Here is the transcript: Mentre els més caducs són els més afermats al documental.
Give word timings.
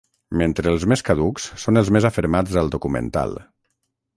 Mentre 0.41 0.71
els 0.71 0.85
més 0.93 1.03
caducs 1.09 1.45
són 1.65 1.81
els 1.83 1.91
més 1.97 2.07
afermats 2.11 2.59
al 2.63 2.73
documental. 2.77 3.37